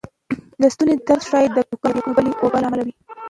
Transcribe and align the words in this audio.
د 0.61 0.63
ستونې 0.73 0.95
درد 1.07 1.21
ښایې 1.29 1.47
د 1.55 1.57
زکام 1.69 1.93
یا 1.97 2.01
کومې 2.03 2.13
بلې 2.17 2.31
وبا 2.43 2.59
له 2.61 2.67
امله 2.69 2.83
وې 2.85 2.93